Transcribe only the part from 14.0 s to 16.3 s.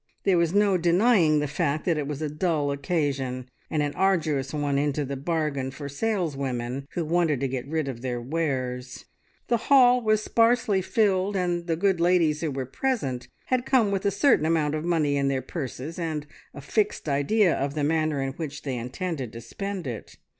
a certain amount of money in their purses, and